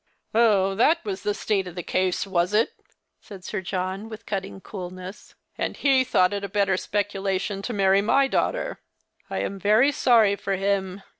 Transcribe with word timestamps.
"Oh, 0.33 0.73
that 0.73 1.05
was 1.05 1.21
the 1.21 1.35
state 1.35 1.67
of 1.67 1.75
the 1.75 1.83
case, 1.83 2.25
was 2.25 2.55
it?" 2.55 2.71
said 3.21 3.43
Sir 3.43 3.61
John, 3.61 4.09
with 4.09 4.25
cutting 4.25 4.59
coolness." 4.59 5.35
And 5.59 5.77
he 5.77 6.03
thought 6.03 6.33
it 6.33 6.43
a 6.43 6.49
better 6.49 6.75
speculation 6.75 7.61
to 7.61 7.71
marry 7.71 8.01
my 8.01 8.27
daughter. 8.27 8.81
I 9.29 9.41
am 9.41 9.59
very 9.59 9.91
sorry 9.91 10.35
for 10.35 10.55
him. 10.55 11.03